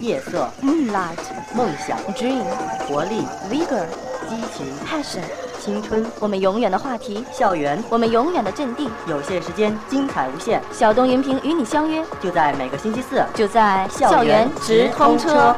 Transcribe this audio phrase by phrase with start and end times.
[0.00, 1.18] 夜色、moonlight,
[1.54, 2.44] 梦想、dream,
[2.86, 3.84] 活力、vigor,
[4.28, 5.22] 激情、passion，
[5.60, 8.88] 青春、我们永远的话题，校园，我们永远的阵地。
[9.06, 13.24] 有限时间，精彩无限，小东云平与你相约，就在每个星期四。
[13.34, 15.54] 就在校园直通车。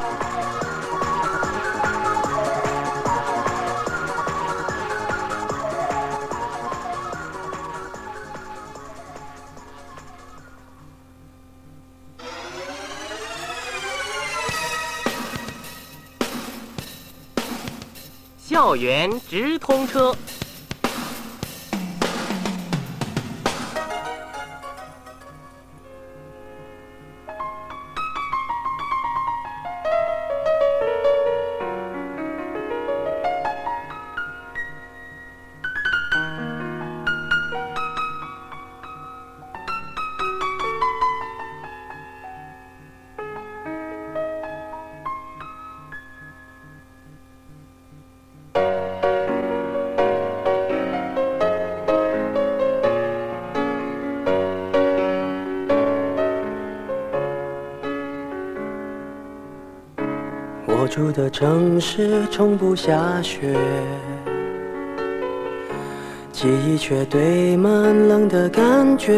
[18.50, 20.12] 校园直通车。
[60.90, 63.56] 住的城市从不下雪，
[66.32, 67.72] 记忆却堆满
[68.08, 69.14] 冷的感觉。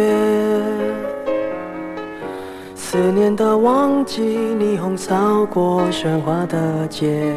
[2.75, 7.35] 思念的旺季，霓虹扫过喧哗的街，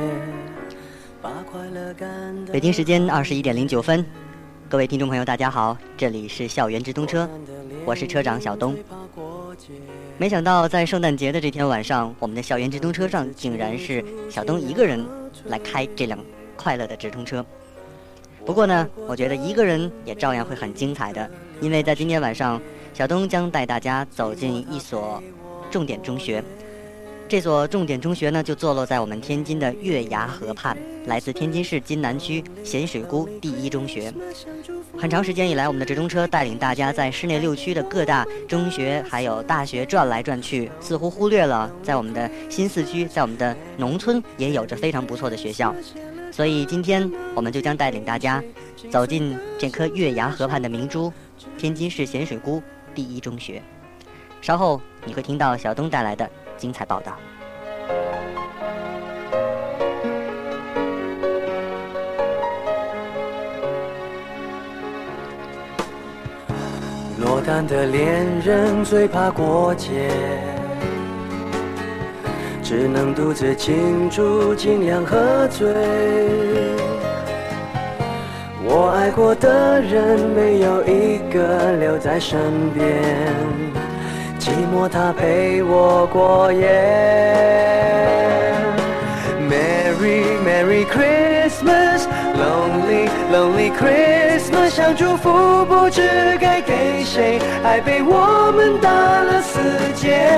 [1.21, 2.09] 把快乐赶
[2.45, 4.05] 得北京时间二十一点零九分，
[4.67, 7.25] 各位听众朋友，大家好，这里是校园直通车，
[7.85, 8.75] 我是车长小东。
[10.17, 15.05] 没想到在圣诞节的这天晚上，我们的校园直通车上竟然是小东一个人
[15.47, 16.17] 来开这辆
[16.55, 17.45] 快乐的直通车。
[18.45, 22.61] 不过呢，我觉得一个人也照样会很精彩的，因为在今天晚上，
[22.93, 25.21] 小东将带大家走进一所
[25.69, 26.41] 重点中学。
[27.27, 30.77] 这所重点中学呢，就坐落在我们天津的月牙河畔，
[31.07, 34.13] 来自天津市津南区咸水沽第一中学。
[34.95, 45.73] 很长时间以来，我们的直通车带领大家在市内六区的各大中学还有大学转来转去，似乎忽略了在我们的新四区，在我们的农村也有着非常不错的学校。
[46.31, 48.43] 所以今天我们就将带领大家
[48.91, 51.11] 走进这颗月牙河畔的明珠——
[51.57, 52.61] 天津市咸水沽
[52.93, 53.61] 第一中学。
[54.41, 57.17] 稍后你会听到小东带来的精彩报道。
[67.17, 70.11] 落单的恋人最怕过节，
[72.61, 75.67] 只能独自庆祝，尽量喝醉。
[78.67, 82.85] 我爱过的人没有一个留在身边，
[84.45, 86.69] 寂寞它陪我过夜。
[89.49, 92.05] Merry Merry Christmas,
[92.37, 99.59] Lonely Lonely Christmas，想祝福不知该给谁，爱被我们打了死
[99.95, 100.29] 结。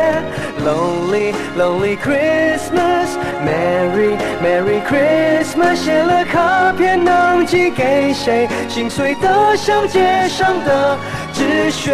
[0.65, 3.09] Lonely Lonely Christmas,
[3.43, 8.47] Merry Merry Christmas，写了卡片能寄给谁？
[8.69, 10.97] 心碎的像街上的
[11.33, 11.93] 纸屑。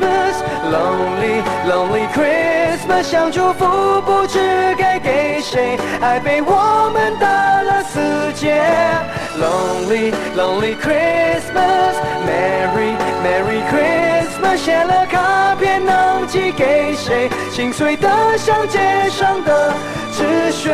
[0.00, 7.28] Lonely Lonely Christmas，想祝福不知该给谁，爱被我们打
[7.62, 8.00] 了死
[8.34, 8.60] 结。
[9.38, 11.94] Lonely Lonely Christmas,
[12.26, 17.28] Merry Merry Christmas，写了卡片能寄给谁？
[17.50, 18.08] 心碎的
[18.38, 19.72] 像街上的
[20.12, 20.72] 纸屑。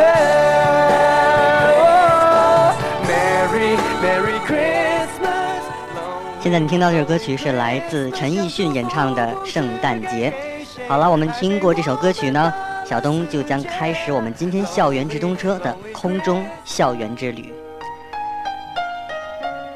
[1.77, 2.73] Oh,
[3.07, 4.30] Merry Merry。
[6.51, 10.35] 现在你听到这首歌曲是来自陈奕迅演唱的《圣诞节》。
[10.89, 12.53] 好了，我们听过这首歌曲呢，
[12.85, 17.55] 小东就将开始我们今天校园直通车的空中校园之旅。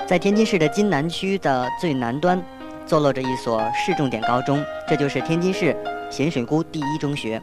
[0.04, 2.42] 在天津市的津南区的最南端，
[2.84, 5.76] 坐落着一所市重点高中，这就是天津市
[6.10, 7.40] 咸水沽第一中学。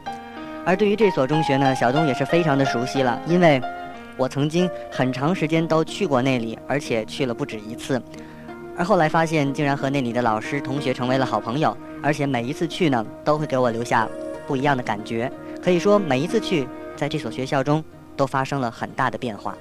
[0.66, 3.58] 而对于这所中学呢，小东也是非常的熟悉了，因为
[4.18, 7.98] 我曾经很长时间都去过那里，而且去了不止一次。
[8.76, 14.08] 而后来发现，竟然和那里的老师、同学成为了好朋友，而且每一次去呢，都会给我留下
[14.46, 15.30] 不一样的感觉。
[15.62, 16.66] 可以说，每一次去，
[16.96, 17.84] 在这所学校中
[18.16, 19.56] 都发生了很大的变化。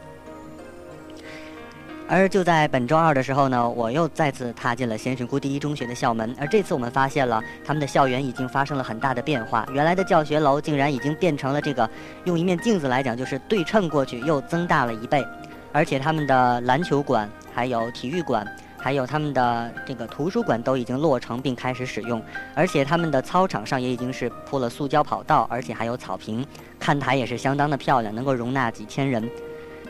[2.07, 6.35] 而就在本周二的时候呢，我又再次踏进了咸水沽第一中学的校门。
[6.37, 11.89] 而这次我们发现了他们的校园已经发生了很大的变化，原来的教学楼竟然已经变成了这个，
[12.25, 15.25] 用一面镜子来讲，就是对称过去又增大了一倍。
[15.71, 18.45] 而且他们的篮球馆、还有体育馆、
[18.81, 22.21] 还有他们的这个图书馆都已经落成并开始使用。
[22.55, 26.45] 而且他们的操场上也已经是铺了塑胶跑道，而且还有草坪，
[26.79, 29.29] 看台也是相当的漂亮，能够容纳几千人。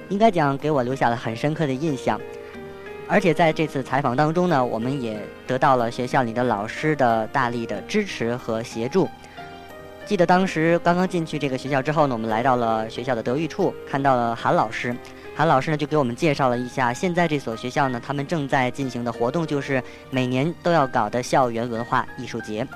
[0.09, 2.19] 应该讲给我留下了很深刻的印象，
[3.07, 5.17] 而且在这次采访当中呢，我们也
[5.47, 9.09] 得到了学校里的老师的大力的支持和协助。
[10.05, 14.93] 记得当时刚刚进去这个学校之后呢，我们来到了学校的德育处，看到了韩老师，
[15.41, 22.67] 韩老师呢就给我们介绍了一下现在这所学校呢，他们正在进行的活动就是每年都要搞的校园文化艺术节。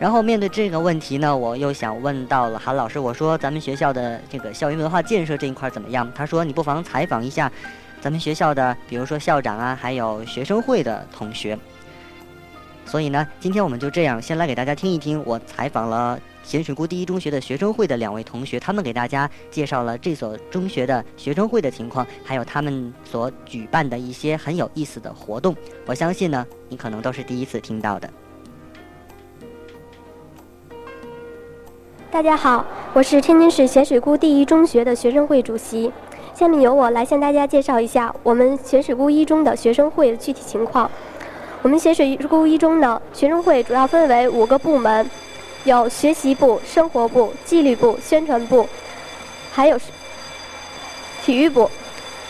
[0.00, 6.10] 然后面对这个问题呢，我又想问到了韩老师，我说咱们学校的这个校园文化建设这一块怎么样？
[6.12, 7.48] 他说你不妨采访一下
[8.00, 11.56] 咱们学校的，比如说校长啊，还有学生会的同学。
[12.84, 25.56] 所以呢，今天我们就这样先来给大家听一听我采访了咸水沽第一中学的学生会的两位同学，他们给大家介绍了这所中学的学生会的情况，还有他们所举办的一些很有意思的活动。
[25.86, 28.08] 我相信呢，你可能都是第一次听到的。
[32.12, 32.64] 大家好，
[32.94, 35.92] 我是天津市咸水沽第一中学的学生会主席。
[36.32, 40.88] 下面由我来向大家介绍一下我们咸水沽一中的学生会的具体情况。
[41.62, 45.10] 我们咸水沽一中的学生会主要分为五个部门，
[45.66, 48.64] 有学习部、生活部、纪律部、宣传部，
[49.52, 49.76] 还有
[51.24, 51.68] 体育部。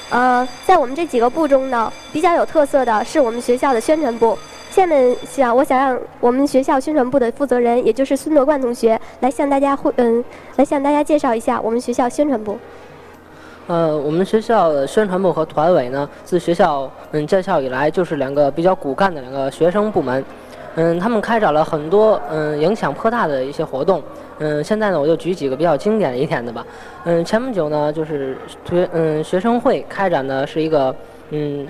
[0.09, 4.39] 呃，在我们这几个部中呢，比较有特色的是我们学校的宣传部。
[4.71, 10.25] 下面想，我想让我们学校宣传部的负责人，也就是孙德冠同学，来向大家会嗯，
[10.57, 12.59] 来向大家介绍一下我们学校宣传部。
[13.67, 20.25] 呃，我们学校的宣传部和团委呢，自学校嗯建校以来，就是两个比较骨干的两个学生部门。
[20.77, 24.03] 嗯，他们开展了很多嗯影响颇大的一些活动。
[24.39, 26.65] 嗯，现在呢，我就举几个比较经典一点的吧。
[27.05, 30.95] 嗯，前不久呢，就是学嗯学生会开展的是一个
[31.31, 31.67] 嗯。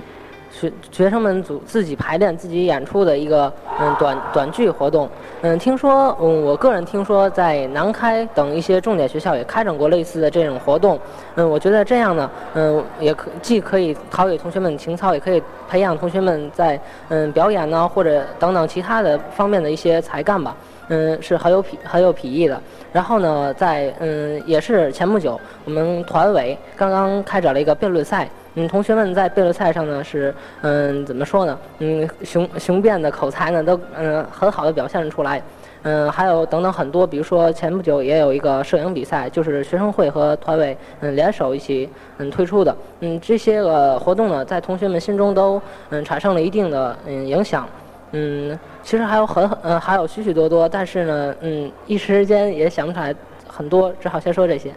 [0.58, 5.06] 学学生们组自己排练、自己演出的一个嗯短短剧活动。
[5.42, 10.98] 嗯，听说嗯，我个人听说在南开等一些重点学校也开展过类似的这种活动。
[11.34, 16.80] 嗯，我觉得这样呢，嗯，也可既可以陶冶同学们情操，也可以培养同学们在
[17.10, 20.56] 嗯表演呢或者等等其他的方面的一些才干吧。
[20.88, 22.60] 嗯，是很有痞很有痞意的。
[22.92, 28.28] 然后呢，在嗯也是前不久，我们团委刚刚开展了一个辩论赛。
[28.58, 31.58] 嗯，同学们在辩论赛上呢是，嗯，怎么说呢？
[31.80, 35.42] 嗯，雄雄辩的口才呢都嗯很好的表现出来，
[35.82, 41.86] 嗯，还有等等很多，比如说前不久也有一个摄影比赛，就是学生会和团委嗯联手一起
[42.16, 45.60] 嗯推出的，嗯，这些个活动呢在同学们心中都
[45.90, 47.68] 嗯产生了一定的嗯影响，
[48.12, 53.14] 嗯，其实还有很很嗯还有许许多多，但是呢嗯一时间也想不起来
[53.46, 54.72] 很多，只好先说这些。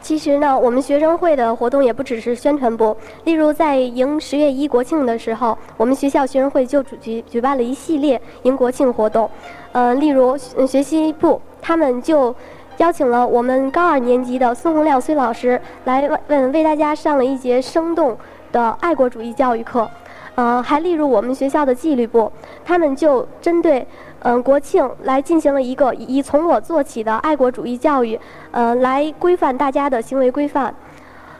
[0.00, 2.96] 其实呢，我们学生会的活动也不只是宣传部。
[3.22, 9.30] 例如，在迎十月一国庆的时候，我们学校学生会就举举办了一系列迎国庆活动。
[9.70, 12.34] 呃，例如学习部，他们就
[12.78, 18.18] 邀请了我们高二年级的孙洪亮孙老师来问为大家上了一节生动
[18.50, 19.88] 的爱国主义教育课。
[20.34, 22.32] 呃，还例如我们学校的纪律部，
[22.64, 23.86] 他们就针对。
[24.24, 28.16] 嗯，国庆来进行了一个以从我做起的爱国主义教育，
[28.52, 30.72] 呃，来规范大家的行为规范。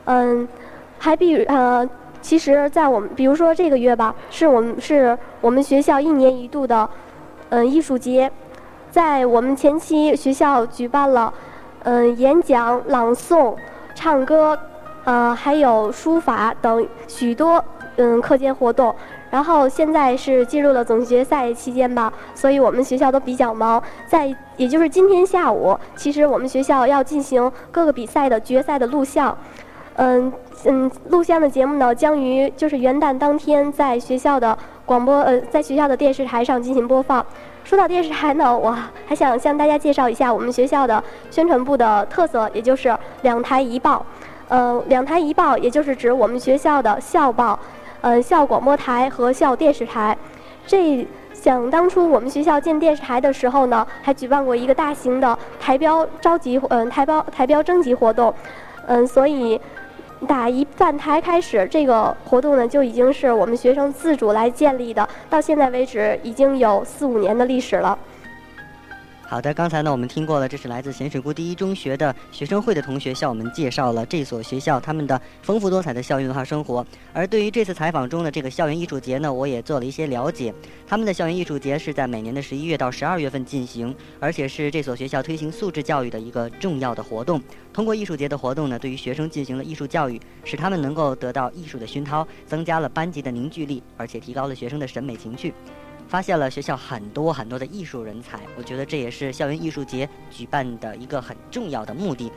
[0.07, 0.49] 嗯，
[0.99, 1.89] 还比呃，
[2.21, 6.91] 其实，在我们比如说这个月吧，是我们是我们学校一年一度的
[7.51, 8.29] 嗯艺术节，
[8.91, 11.33] 在我们前期学校举办了
[11.85, 13.55] 嗯演讲、朗诵、
[13.95, 14.59] 唱歌，
[15.05, 17.65] 呃，还有书法等许多
[17.97, 18.95] 嗯课间活动。
[19.31, 23.83] 然后现在是进入了总决赛期间吧，所以我们学校都比较忙。
[24.07, 29.35] 在也就是今天下午，其实我们学校要进行各个比赛的决赛的录像，
[29.97, 30.31] 嗯
[30.67, 37.25] 嗯，录像的节目呢将于就是元旦当天在学校的广播呃在学校的电视台上进行播放。
[37.65, 44.05] 说到电视台呢，我还想向大家介绍一下我们学校的宣传部的特色，也就是两台一报。
[44.49, 47.59] 呃，两台一报也就是指我们学校的校报。
[48.03, 50.17] 呃，校广播台和校电视台，
[50.67, 58.35] 这想当初我们学校建电视台的时候呢，还举办过一个大型的台标召集，嗯，台标台标征集活动，
[58.89, 59.61] 嗯，所以
[60.27, 67.97] 打一办台开始，这个活动呢就已经是我们学生自主来建立的，到现在为止已经有四五年的历史了。
[69.33, 76.87] 好的，刚才呢，我们听过了，这是来自咸水沽第一中学的学生会的同学向我们介绍了这所学校他们的丰富多彩的校园文化生活。
[77.15, 80.53] 而对于这次采访中的这个校园艺术节呢，我也做了一些了解。
[80.87, 87.41] 他们的校园艺术节是在每年的十一月到十二月份进行，而且是这所学校推行素质教育的一个重要的活动。
[87.73, 95.55] 通过艺术节的活动呢，对于学生进行了艺术教育，使他们能够得到艺术的熏陶，增加了班级的凝聚力，而且提高了学生的审美情趣。
[96.13, 102.31] 发现了学校很多很多的艺术人才，我觉得这也是校园艺术节举办的一个很重要的目的。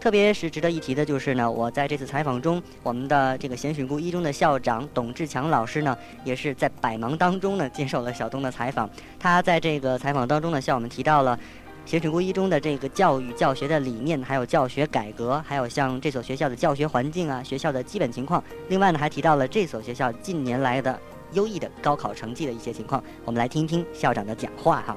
[0.00, 8.88] 特别是值得一提的就是呢，我在这次采访中，我们的这个咸水沽一中的校长董志强老师呢，也是在百忙当中呢接受了小东的采访。
[9.18, 11.38] 他在这个采访当中呢，向我们提到了
[11.84, 18.42] 咸水沽一中的这个教育教学的理念，还有教学改革，还有像这所学校的教学环境啊，学校的基本情况。
[18.68, 20.98] 另外呢，还提到了这所学校近年来的。
[21.32, 24.96] 优异的高考成绩的一些情况，我们来听一听校长的讲话哈。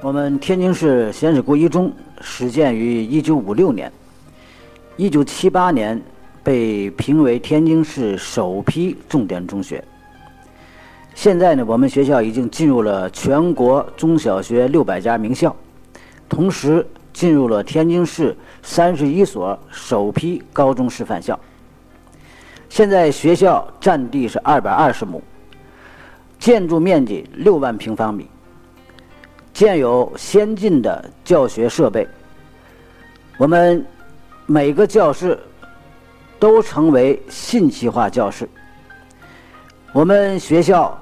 [0.00, 3.92] 我们天津市咸水沽一中始建于一九五六年，
[4.96, 6.00] 一九七八年
[6.42, 9.82] 被评为天津市首批重点中学。
[11.14, 15.54] 现在呢，我们学校已经进入了全国中小学六百家名校，
[16.28, 21.38] 同时进入了天津市三十一所首批高中示范校。
[22.68, 25.22] 现在学校占地是二百二十亩，
[26.38, 28.28] 建筑面积六万平方米，
[29.52, 32.06] 建有先进的教学设备。
[33.36, 33.84] 我们
[34.46, 35.38] 每个教室
[36.38, 38.48] 都成为信息化教室。
[39.92, 40.96] 我们学校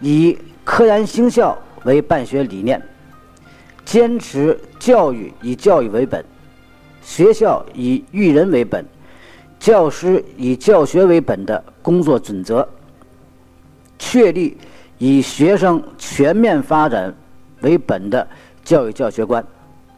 [0.00, 2.80] 以科研兴校为办学理念，
[3.84, 6.24] 坚持教育以教育为本，
[7.02, 8.84] 学校以育人为本。
[9.66, 12.68] 教师以教学为本的工作准则，
[13.98, 14.56] 确立
[14.96, 17.12] 以学生全面发展
[17.62, 18.24] 为本的
[18.62, 19.44] 教育教学观，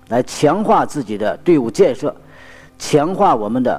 [0.09, 2.17] 来强化自己的队伍建设，
[2.79, 3.79] 强化我们的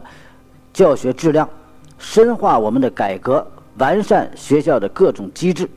[0.72, 1.50] 教学质量，
[1.98, 3.44] 深化我们的改革，
[3.80, 5.68] 完善学校的各种机制。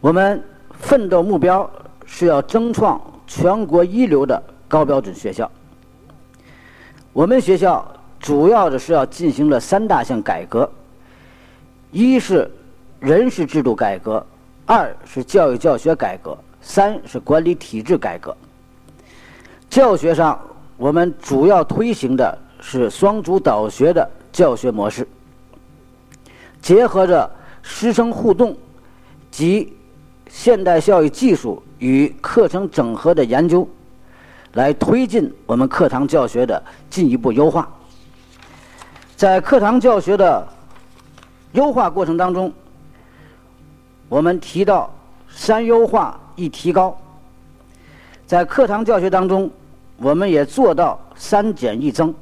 [0.00, 1.70] 我们奋斗目标
[2.04, 5.48] 是要争创全国一流的高标准学校。
[7.12, 7.88] 我们学校。
[8.28, 10.70] 主要的是要进行了三大项改革：
[11.90, 12.46] 一是
[13.00, 14.22] 人事制度改革，
[14.66, 18.36] 二是教育教学改革，三是管理体制改革。
[19.70, 20.38] 教学上，
[20.76, 25.08] 我们主要推行的是双主导学的教学模式，
[26.60, 27.30] 结合着
[27.62, 28.54] 师生互动
[29.30, 29.72] 及
[30.28, 33.66] 现代教育技术与课程整合的研究，
[34.52, 37.66] 来推进我们课堂教学的进一步优化。
[39.18, 40.46] 在课堂教学的
[41.50, 42.52] 优化过程当中，
[44.08, 44.88] 我们提到
[45.28, 46.96] “三优化一提高”。
[48.28, 49.50] 在课堂教学当中，
[49.96, 52.14] 我们也做到“三减一增”。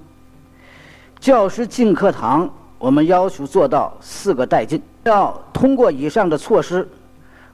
[1.20, 2.48] 教师进课堂，
[2.78, 4.82] 我们要求做到“四个带进”。
[5.04, 6.88] 要通过以上的措施，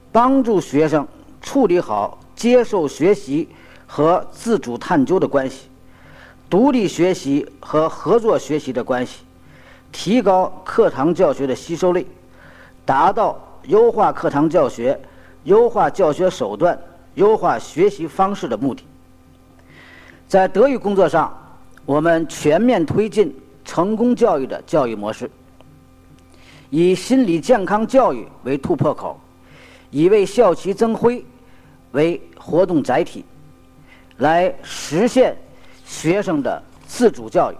[0.09, 1.05] 帮助学生
[1.41, 3.49] 处理好接受学习
[3.85, 5.67] 和自主探究的关系，
[6.49, 9.17] 独立学习和合作学习的关系。
[9.93, 12.05] 提高课堂教学的吸收率，
[12.83, 14.99] 达到优化课堂教学、
[15.43, 16.77] 优化教学手段、
[17.13, 18.83] 优化学习方式的目的。
[20.27, 21.31] 在德育工作上，
[21.85, 23.33] 我们全面推进
[23.63, 25.29] 成功教育的教育模式，
[26.71, 29.17] 以心理健康教育为突破口，
[29.91, 31.23] 以为校旗增辉
[31.91, 33.23] 为活动载体，
[34.17, 35.37] 来实现
[35.85, 37.55] 学生的自主教育，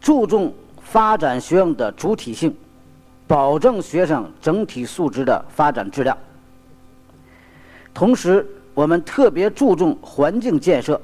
[0.00, 0.52] 注重。
[0.90, 2.52] 发展学生的主体性，
[3.28, 6.18] 保证学生整体素质的发展质量。
[7.94, 8.44] 同时，
[8.74, 11.00] 我们特别注重环境建设，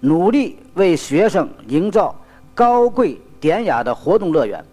[0.00, 2.18] 努力为学生营造
[2.54, 4.64] 高贵典雅的活动乐园，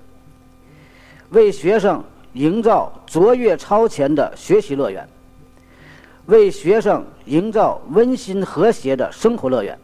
[1.32, 2.02] 为学生
[2.32, 5.06] 营造卓越超前的学习乐园，
[6.28, 9.78] 为学生营造温馨和谐的生活乐园，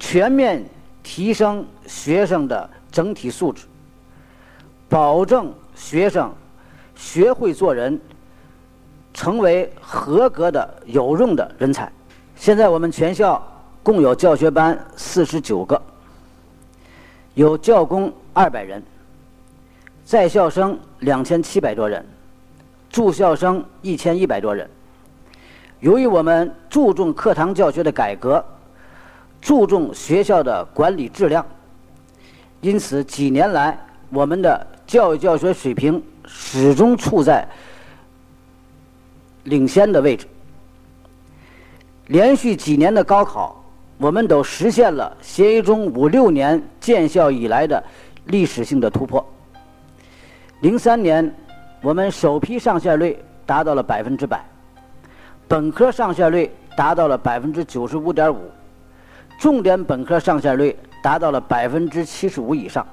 [0.00, 0.68] 全面。
[1.06, 3.64] 提升学生的整体素质，
[4.88, 6.34] 保证学生
[6.96, 7.96] 学会做人，
[9.14, 11.90] 成为合格的有用的人才。
[12.34, 13.40] 现在我们全校
[13.84, 15.80] 共有教学班四十九个，
[17.34, 18.82] 有教工二百人，
[20.04, 22.04] 在校生两千七百多人，
[22.90, 24.68] 住校生一千一百多人。
[25.78, 28.44] 由于我们注重课堂教学的改革。
[29.40, 31.44] 注重学校的管理质量，
[32.60, 33.78] 因此几年来
[34.10, 37.46] 我们的教育教学水平始终处在
[39.44, 40.26] 领先的位置。
[42.08, 43.64] 连续几年的高考，
[43.98, 47.82] 我们都实现了协议中五六年建校以来的
[48.26, 49.24] 历史性的突破。
[50.60, 51.34] 零三年，
[51.82, 54.44] 我们首批上线率达到了百分之百，
[55.48, 58.50] 本科上线率达到了百分之九十五点五，
[59.38, 62.86] 重点本科上线率达到了百分之七十五以上。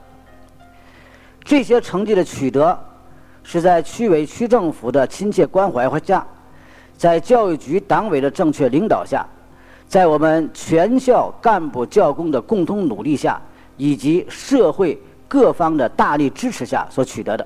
[1.44, 2.78] 这些成绩的取得，
[3.44, 6.26] 是在区委区政府的亲切关怀下，
[6.98, 9.26] 在教育局党委的正确领导下，
[9.88, 13.42] 在我们全校干部教工的共同努力下，
[13.76, 14.98] 以及社会
[15.28, 17.46] 各方的大力支持下所取得的。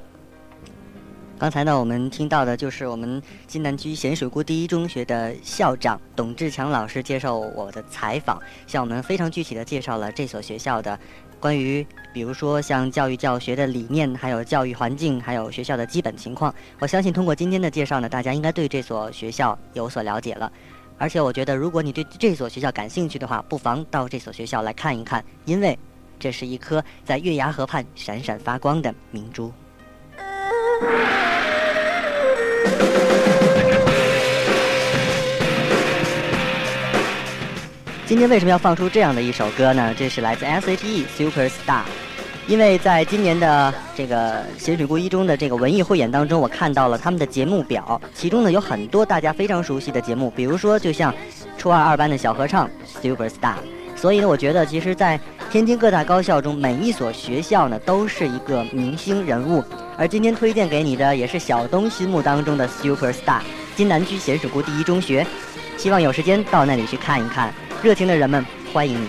[1.39, 10.99] 刚才呢，我们听到的就是我们金南区咸水沽第一中学的校长董志强老师接受我的采访，向我们非常具体的介绍了这所学校的
[11.39, 16.51] 关于，比如说像教育教学的理念，还有教育环境，还有学校的基本情况。
[16.79, 20.51] 我相信通过今天的介绍呢，大家应该对这所学校有所了解了。
[20.97, 25.77] 而且我觉得，如果你对这所学校感兴趣的话，不妨到这所学校来看一看，因为
[26.17, 29.53] 这是一颗在月牙河畔闪闪发光的明珠。
[38.05, 39.93] 今天为什么要放出这样的一首歌呢？
[39.97, 41.81] 这是来自 S.H.E Super Star，
[42.47, 51.13] 因为在今年的这个咸水沽一中的这个文艺汇演当中，我看到了他们的节目表，其中呢有很多大家非常熟悉的节目，比如说就像
[51.57, 52.69] 初二二班的小合唱
[53.01, 53.55] Super Star。
[53.93, 59.63] 所以呢，我觉得其实，在天津各大高校中，每一所学校呢都是一个明星人物。
[59.97, 63.41] 而今天推荐给你的，也是小东心目当中的 Super Star——
[63.75, 65.25] 津南区咸水沽第一中学。
[65.77, 67.53] 希望有时间到那里去看一看。
[67.81, 69.07] 热情的人们，欢迎你。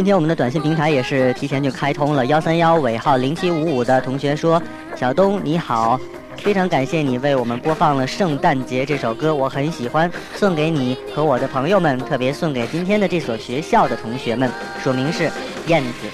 [0.00, 4.60] 今天我们的短信平台也是提前就开通了，幺三幺尾号零七五五的同学说
[4.96, 6.00] ：“小东你好，
[6.38, 14.50] 非常感谢你为我们播放了《圣诞节》这首歌，我很喜欢，送给你和我的朋友们，特别送给今天的这所学校的同学们，
[14.82, 15.30] 署名是
[15.66, 16.08] 燕子。”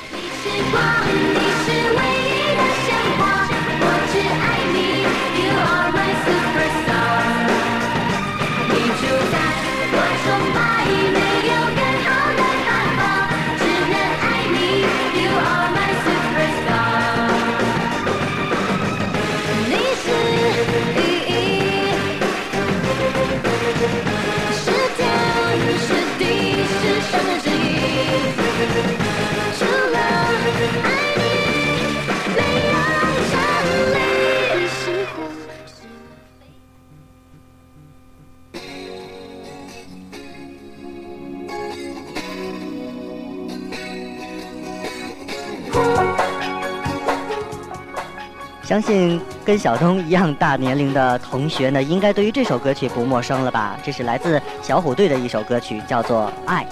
[48.77, 53.75] 相信跟小东一样大年龄的同学呢，应该对于这首歌曲不陌生了吧？
[53.83, 56.62] 这是来自小虎队的一首歌曲，叫做《爱》。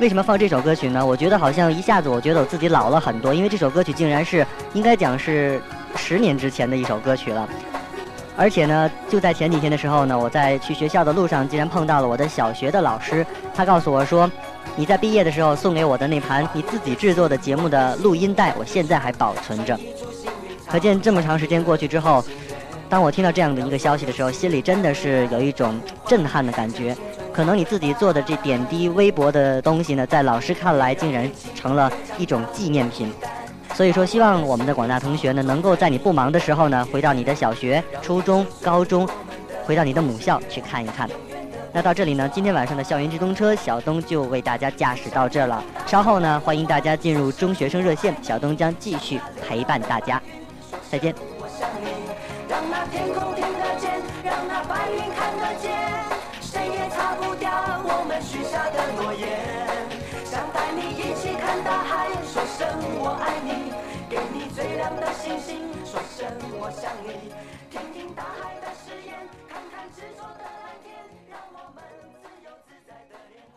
[0.00, 1.04] 为什么放这首歌曲呢？
[1.04, 5.60] 我觉得好像一下子，我觉得我自己老了很多，因为这首歌曲竟然是应该讲是
[5.96, 7.48] 十年之前的一首歌曲了。
[8.36, 14.30] 而且呢，就在前几天的时候呢，我在去学校的路上，竟然碰到了我的小学的老师，他告诉我说
[14.76, 19.76] ：“你在毕业的时候送给我的那盘你自己制作的节目的录音带，我现在还保存着。”
[20.70, 22.24] 可见这么长时间过去之后，
[22.88, 26.96] 当我听到这样的一个消息的时候，心里真的是有一种震撼的感觉。
[27.32, 33.12] 可能你自己做的这点滴微薄的东西呢，在老师看来竟然成了一种纪念品。
[33.74, 39.08] 所以说，希望我们的广大同学呢，能够在你不忙的时候呢，回到你的小学、初中、高中，
[39.64, 41.08] 回到你的母校去看一看。
[41.72, 45.62] 那到这里呢，今天晚上的校园直通车，小东就为大家驾驶到这了。
[45.86, 50.20] 稍后呢，欢迎大家进入中学生热线，小东将继续陪伴大家。
[50.90, 51.14] 再见。
[51.38, 51.86] 我想你
[52.48, 55.70] 让那天空听得见让那白云看得见
[56.42, 57.48] 谁也擦不掉
[57.86, 59.38] 我们许下的诺言
[60.26, 62.66] 想带你一起看大海说声
[62.98, 63.70] 我爱你
[64.10, 66.26] 给你最亮的星星说声
[66.58, 67.30] 我想你
[67.70, 69.14] 听听大海的誓言
[69.48, 70.90] 看看执着的蓝天
[71.30, 71.84] 让我们
[72.18, 73.49] 自由自在的恋。